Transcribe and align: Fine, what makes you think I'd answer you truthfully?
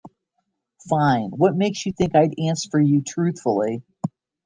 Fine, 0.89 1.29
what 1.29 1.55
makes 1.55 1.85
you 1.85 1.93
think 1.93 2.15
I'd 2.15 2.33
answer 2.39 2.81
you 2.81 3.03
truthfully? 3.03 3.83